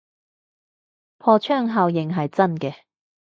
[1.19, 2.73] 破窗效應係真嘅